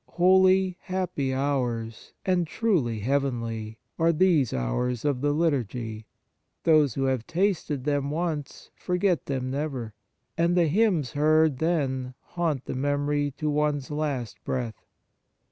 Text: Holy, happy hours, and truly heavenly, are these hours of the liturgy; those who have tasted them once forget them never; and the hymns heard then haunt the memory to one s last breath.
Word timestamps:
Holy, 0.13 0.77
happy 0.79 1.31
hours, 1.31 2.11
and 2.25 2.47
truly 2.47 3.01
heavenly, 3.01 3.77
are 3.99 4.11
these 4.11 4.51
hours 4.51 5.05
of 5.05 5.21
the 5.21 5.31
liturgy; 5.31 6.07
those 6.63 6.95
who 6.95 7.03
have 7.03 7.27
tasted 7.27 7.83
them 7.83 8.09
once 8.09 8.71
forget 8.73 9.27
them 9.27 9.51
never; 9.51 9.93
and 10.35 10.57
the 10.57 10.67
hymns 10.67 11.11
heard 11.11 11.59
then 11.59 12.15
haunt 12.19 12.65
the 12.65 12.73
memory 12.73 13.29
to 13.37 13.47
one 13.47 13.77
s 13.77 13.91
last 13.91 14.43
breath. 14.43 14.87